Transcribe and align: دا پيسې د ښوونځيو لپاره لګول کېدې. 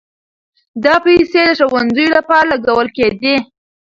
دا 0.83 0.95
پيسې 1.05 1.43
د 1.55 1.59
ښوونځيو 1.69 2.13
لپاره 2.17 2.49
لګول 2.51 2.87
کېدې. 2.97 3.35